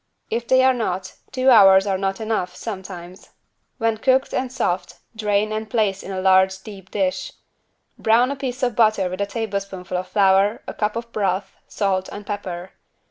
[0.31, 3.29] If they are not, two hours are not enough, sometimes.
[3.77, 7.33] When cooked and soft, drain and place in a large deep dish.
[7.99, 12.09] Brown a piece of butter with a tablespoonful of flour, a cup of broth, salt
[12.11, 12.71] and pepper.